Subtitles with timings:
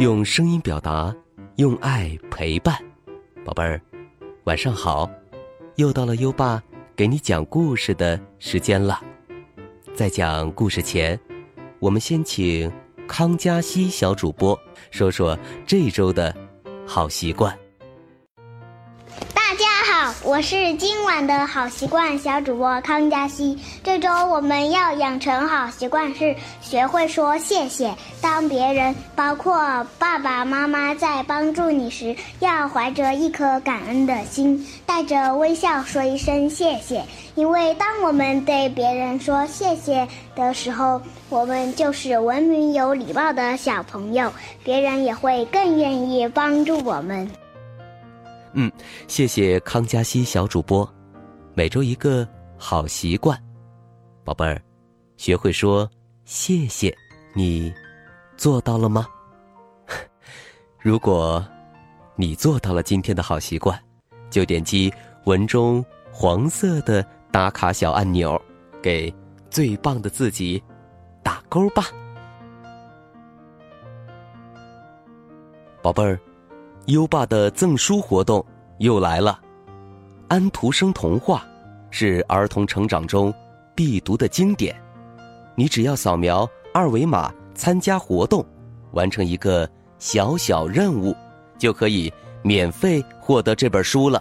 [0.00, 1.14] 用声音表达，
[1.56, 2.74] 用爱陪伴，
[3.44, 3.78] 宝贝儿，
[4.44, 5.06] 晚上好！
[5.76, 6.58] 又到了优爸
[6.96, 8.98] 给你讲故事的时间了。
[9.94, 11.20] 在讲故事前，
[11.80, 12.72] 我们先请
[13.06, 14.58] 康佳熙小主播
[14.90, 16.34] 说说这周的
[16.86, 17.54] 好习惯。
[20.30, 23.58] 我是今晚的好习惯小主播康佳熙。
[23.82, 27.92] 这周我们要养成好习惯是学会说谢谢。
[28.20, 37.02] 当别人，包括爸爸妈妈在帮助你时，要怀着一颗感恩的心，带着微笑说一声谢谢。
[37.34, 47.28] 因为当我们对别人说谢谢的时候，我们就是文明有礼貌的小朋友，别人也会更愿意帮助我们。
[48.54, 48.70] 嗯，
[49.06, 50.88] 谢谢康佳熙小主播。
[51.54, 53.40] 每周一个好习惯，
[54.24, 54.60] 宝贝儿，
[55.16, 55.88] 学会说
[56.24, 56.96] 谢谢，
[57.34, 57.72] 你
[58.36, 59.06] 做到了吗？
[60.80, 61.44] 如果
[62.16, 63.78] 你做到了今天的好习惯，
[64.30, 64.92] 就点击
[65.26, 68.40] 文中黄色的打卡小按钮，
[68.82, 69.12] 给
[69.50, 70.62] 最棒的自己
[71.22, 71.84] 打勾吧，
[75.82, 76.18] 宝贝儿。
[76.90, 78.44] 优爸的赠书活动
[78.78, 79.38] 又来了，
[80.26, 81.38] 《安徒生童话》
[81.90, 83.32] 是儿童成长中
[83.76, 84.74] 必读的经典。
[85.54, 88.44] 你只要扫描二维码参加活动，
[88.90, 91.14] 完成一个小小任务，
[91.58, 94.20] 就可以免费获得这本书了。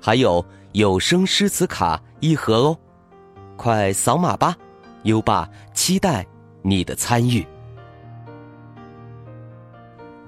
[0.00, 2.78] 还有有声诗词卡一盒哦，
[3.56, 4.56] 快扫码吧！
[5.04, 6.26] 优爸期待
[6.62, 7.46] 你的参与，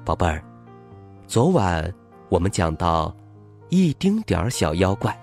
[0.05, 0.45] 宝贝儿。
[1.31, 1.95] 昨晚
[2.29, 3.15] 我们讲到，
[3.69, 5.17] 一丁点儿小妖怪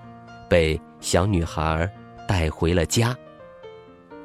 [0.48, 1.86] 被小女孩
[2.26, 3.14] 带回了家。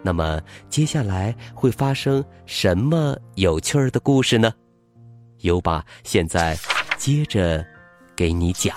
[0.02, 4.50] 那么接下来会发生什么有趣儿的故事呢？
[5.40, 6.58] 优爸现在
[6.98, 7.62] 接着
[8.16, 8.74] 给你讲。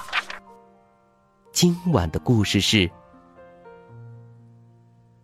[1.53, 2.79] 今晚的故事是《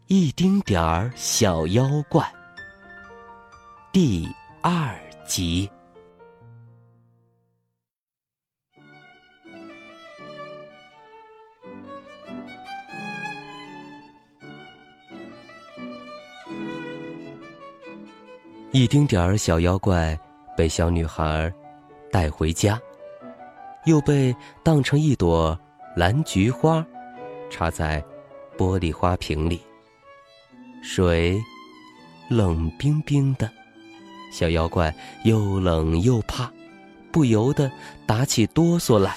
[0.06, 2.22] 一丁点儿小妖怪》
[3.90, 4.28] 第
[4.62, 4.96] 二
[5.26, 5.68] 集。
[18.74, 20.18] 一丁点儿小妖怪
[20.56, 21.52] 被小女孩
[22.10, 22.80] 带回家，
[23.84, 25.58] 又被当成一朵
[25.94, 26.82] 蓝菊花，
[27.50, 28.02] 插在
[28.56, 29.60] 玻璃花瓶里。
[30.82, 31.38] 水
[32.30, 33.50] 冷冰冰的，
[34.32, 34.94] 小妖怪
[35.24, 36.50] 又冷又怕，
[37.12, 37.70] 不由得
[38.06, 39.14] 打起哆嗦来。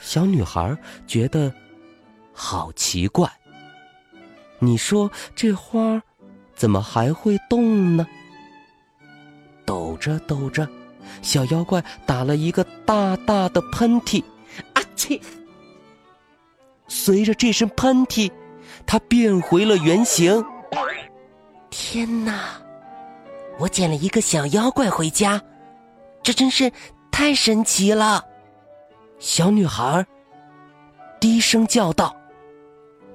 [0.00, 1.52] 小女孩觉得
[2.32, 3.28] 好奇怪，
[4.60, 6.00] 你说这花？
[6.62, 8.06] 怎么还会动呢？
[9.66, 10.68] 抖着抖着，
[11.20, 14.22] 小妖怪打了一个大大的喷嚏，
[14.72, 15.20] 啊嚏！
[16.86, 18.30] 随着这声喷嚏，
[18.86, 20.40] 它变回了原形。
[21.68, 22.62] 天哪！
[23.58, 25.42] 我捡了一个小妖怪回家，
[26.22, 26.70] 这真是
[27.10, 28.24] 太神奇了！
[29.18, 30.06] 小女孩
[31.18, 32.14] 低声叫道：“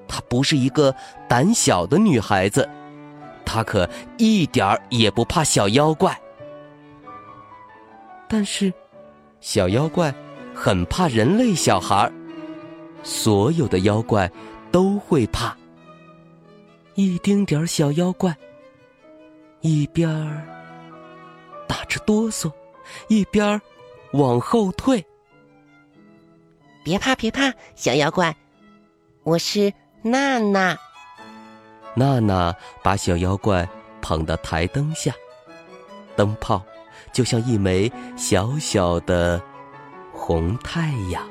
[0.06, 0.94] 她不是一个
[1.30, 2.70] 胆小的女孩子。”
[3.48, 6.20] 他可一点儿也不怕小妖怪，
[8.28, 8.72] 但是，
[9.40, 10.14] 小妖怪
[10.54, 12.12] 很怕人类小孩
[13.04, 14.30] 所有的妖怪
[14.70, 15.56] 都会怕。
[16.96, 18.36] 一丁点儿小妖怪，
[19.62, 20.44] 一边儿
[21.68, 22.52] 打着哆嗦，
[23.08, 23.62] 一边儿
[24.12, 25.04] 往后退。
[26.84, 28.36] 别怕，别怕，小妖怪，
[29.24, 29.72] 我是
[30.02, 30.78] 娜娜。
[31.98, 33.68] 娜娜把小妖怪
[34.04, 35.12] 捧到台灯下，
[36.16, 36.62] 灯泡
[37.12, 39.42] 就像一枚小小的
[40.14, 41.28] 红太阳，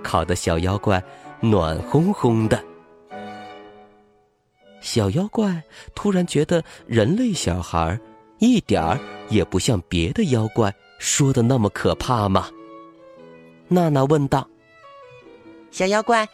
[0.00, 1.02] 烤得小妖怪
[1.40, 2.62] 暖烘烘的。
[4.80, 5.60] 小妖怪
[5.92, 7.98] 突然觉得人类小孩
[8.38, 8.96] 一点儿
[9.28, 12.48] 也不像别的妖怪说的那么可怕吗？
[13.66, 14.48] 娜娜问道
[15.72, 16.28] ：“小妖怪，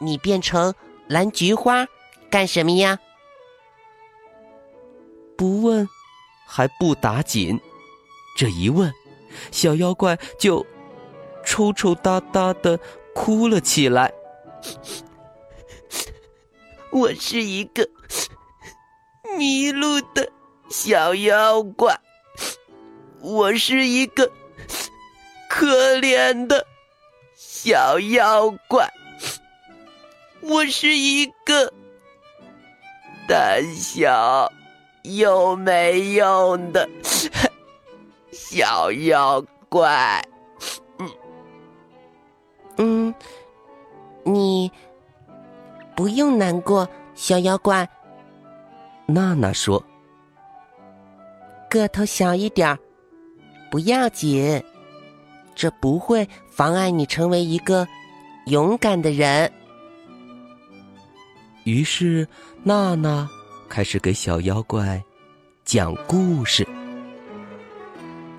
[0.00, 0.74] 你变成
[1.06, 1.86] 蓝菊花？”
[2.34, 2.98] 干什么呀？
[5.36, 5.88] 不问，
[6.48, 7.60] 还不打紧。
[8.36, 8.92] 这一问，
[9.52, 10.66] 小妖怪就
[11.46, 12.76] 抽抽搭搭的
[13.14, 14.12] 哭了起来。
[16.90, 17.88] 我是一个
[19.38, 20.28] 迷路的
[20.68, 21.96] 小妖怪，
[23.20, 24.28] 我是一个
[25.48, 26.66] 可怜的
[27.36, 28.92] 小妖怪，
[30.40, 31.72] 我是一个。
[33.26, 34.50] 胆小
[35.02, 36.88] 又没用的
[38.30, 40.22] 小妖怪。
[40.98, 41.10] 嗯
[42.76, 43.14] 嗯，
[44.24, 44.70] 你
[45.96, 47.88] 不用难过，小妖怪。
[49.06, 49.82] 娜娜说
[51.70, 52.78] ：“个头小一点儿
[53.70, 54.62] 不要紧，
[55.54, 57.86] 这不会妨碍你成为一个
[58.46, 59.50] 勇敢的人。”
[61.64, 62.28] 于是，
[62.62, 63.28] 娜娜
[63.70, 65.02] 开始给小妖怪
[65.64, 66.66] 讲故事。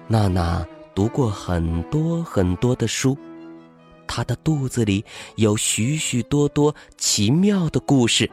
[0.07, 0.63] 娜娜
[0.93, 3.17] 读过很多很多的书，
[4.05, 5.03] 她的肚子里
[5.37, 8.29] 有许许多多奇妙的故事。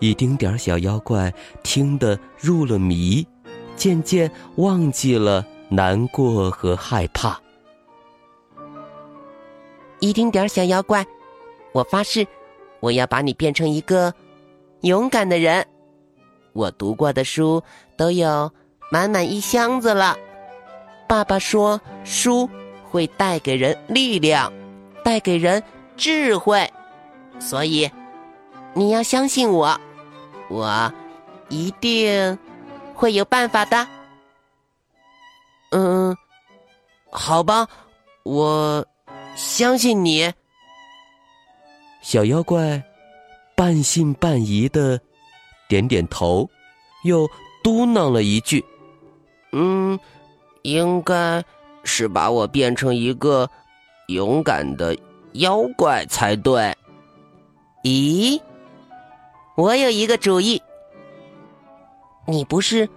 [0.00, 1.32] 一丁点儿小妖怪
[1.62, 3.26] 听得入了迷，
[3.76, 7.38] 渐渐忘记了难过和害怕。
[10.00, 11.06] 一丁点儿小妖怪，
[11.72, 12.26] 我发誓。
[12.86, 14.14] 我要把你变成一个
[14.82, 15.66] 勇敢的人。
[16.52, 17.60] 我读过的书
[17.96, 18.48] 都有
[18.92, 20.16] 满满一箱子了。
[21.08, 22.48] 爸爸说，书
[22.88, 24.52] 会带给人力量，
[25.02, 25.60] 带给人
[25.96, 26.72] 智慧，
[27.40, 27.90] 所以
[28.72, 29.80] 你要相信我，
[30.48, 30.92] 我
[31.48, 32.38] 一定
[32.94, 33.84] 会有办法的。
[35.70, 36.16] 嗯，
[37.10, 37.66] 好吧，
[38.22, 38.86] 我
[39.34, 40.32] 相信你。
[42.06, 42.80] 小妖怪
[43.56, 45.00] 半信半疑的
[45.68, 46.48] 点点头，
[47.02, 47.28] 又
[47.64, 48.64] 嘟囔了一句
[49.50, 49.98] ：“嗯，
[50.62, 51.44] 应该
[51.82, 53.50] 是把我变成一个
[54.06, 54.96] 勇敢的
[55.32, 56.72] 妖怪才对。”
[57.82, 58.40] 咦，
[59.56, 60.62] 我有一个主意。
[62.28, 62.88] 你不是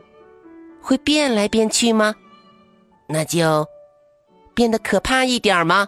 [0.83, 2.13] 会变来变去吗？
[3.07, 3.67] 那就
[4.53, 5.87] 变得可怕一点吗？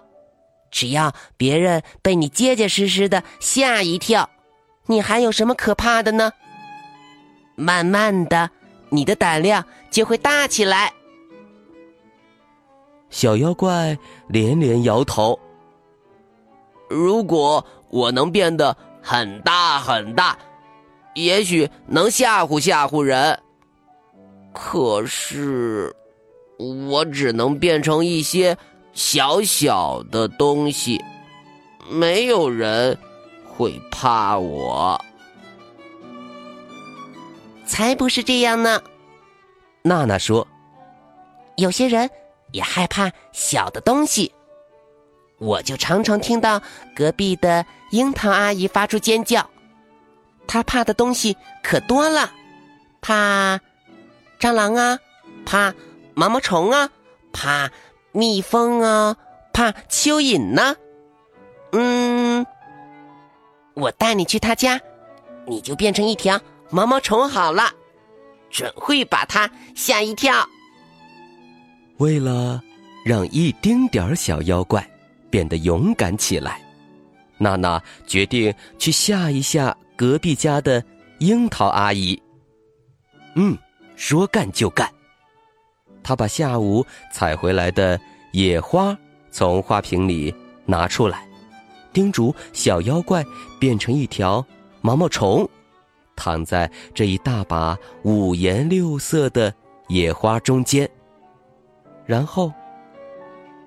[0.72, 4.30] 只要别人被你结结实实的吓一跳，
[4.88, 6.32] 你还有什么可怕的呢？
[7.56, 8.50] 慢慢的，
[8.90, 10.92] 你的胆量就会大起来。
[13.10, 13.98] 小妖怪
[14.30, 15.38] 连连摇头。
[16.90, 20.38] 如果我能变得很大很大，
[21.14, 23.38] 也许能吓唬吓唬人。
[24.54, 25.94] 可是，
[26.58, 28.58] 我只能变成一些。
[28.94, 31.02] 小小的东西，
[31.90, 32.98] 没有人
[33.48, 35.00] 会怕我。
[37.66, 38.82] 才不是这样呢！
[39.82, 40.46] 娜娜说
[41.56, 42.10] ：“有些人
[42.52, 44.32] 也害怕小的东西。
[45.38, 46.62] 我就常常听到
[46.96, 49.50] 隔壁的樱桃阿姨发出尖叫，
[50.46, 52.32] 她怕的东西可多了，
[53.02, 53.60] 怕
[54.40, 55.00] 蟑螂啊，
[55.46, 55.74] 怕
[56.14, 56.90] 毛毛虫啊，
[57.32, 57.72] 怕……”
[58.12, 59.16] 蜜蜂啊，
[59.54, 60.76] 怕蚯蚓呢。
[61.72, 62.46] 嗯，
[63.74, 64.80] 我带你去他家，
[65.46, 67.72] 你就变成一条毛毛虫好了，
[68.50, 70.46] 准会把他吓一跳。
[71.98, 72.62] 为了
[73.06, 74.86] 让一丁点儿小妖怪
[75.30, 76.62] 变得勇敢起来，
[77.38, 80.84] 娜娜决定去吓一吓隔壁家的
[81.20, 82.22] 樱桃阿姨。
[83.36, 83.58] 嗯，
[83.96, 84.92] 说干就干。
[86.04, 88.00] 他把下午采回来的
[88.32, 88.98] 野花
[89.30, 90.34] 从花瓶里
[90.66, 91.28] 拿出来，
[91.94, 93.24] 叮嘱小妖怪
[93.60, 94.46] 变成一条
[94.82, 95.48] 毛毛虫，
[96.16, 99.54] 躺在这一大把五颜六色的
[99.88, 100.90] 野花中间。
[102.06, 102.52] 然后，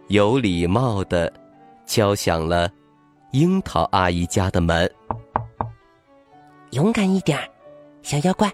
[0.08, 1.32] 有礼貌的
[1.86, 2.70] 敲响了
[3.32, 4.90] 樱桃阿姨家的门。
[6.72, 7.38] 勇敢一点，
[8.02, 8.50] 小妖怪。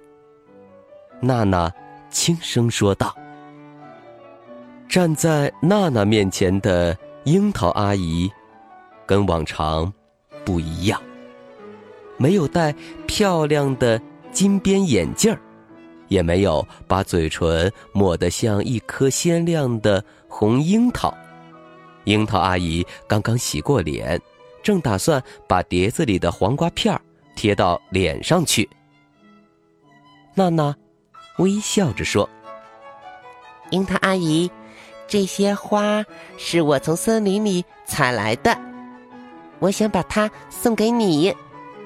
[1.21, 1.73] 娜娜
[2.11, 3.16] 轻声说道。
[4.90, 8.28] 站在娜娜面前的樱桃阿姨，
[9.06, 9.90] 跟往常
[10.44, 11.00] 不一样，
[12.16, 12.75] 没有戴
[13.06, 15.40] 漂亮的金边眼镜儿，
[16.09, 21.16] 也没有把嘴唇抹得像一颗鲜亮的红樱桃。
[22.02, 24.20] 樱桃阿姨刚刚洗过脸，
[24.61, 27.00] 正打算把碟子里的黄瓜片儿
[27.37, 28.68] 贴到脸上去。
[30.35, 30.75] 娜娜
[31.38, 32.28] 微笑着说
[33.70, 34.50] ：“樱桃阿姨。”
[35.11, 36.05] 这些花
[36.38, 38.57] 是我从森林里采来的，
[39.59, 41.35] 我想把它送给你。